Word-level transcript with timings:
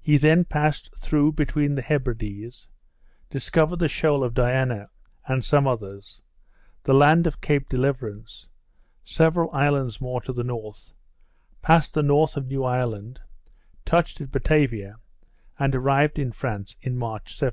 He 0.00 0.18
then 0.18 0.44
passed 0.44 0.88
through 0.98 1.32
between 1.32 1.74
the 1.74 1.82
Hebrides, 1.82 2.68
discovered 3.28 3.80
the 3.80 3.88
Shoal 3.88 4.22
of 4.22 4.32
Diana, 4.32 4.88
and 5.26 5.44
some 5.44 5.66
others, 5.66 6.22
the 6.84 6.94
land 6.94 7.26
of 7.26 7.40
Cape 7.40 7.68
Deliverance, 7.68 8.48
several 9.02 9.50
islands 9.52 10.00
more 10.00 10.20
to 10.20 10.32
the 10.32 10.44
north, 10.44 10.92
passed 11.60 11.92
the 11.94 12.04
north 12.04 12.36
of 12.36 12.46
New 12.46 12.62
Ireland, 12.62 13.20
touched 13.84 14.20
at 14.20 14.30
Batavia, 14.30 15.00
and 15.58 15.74
arrived 15.74 16.20
in 16.20 16.30
France 16.30 16.76
in 16.80 16.96
March, 16.96 17.24
1769. 17.32 17.46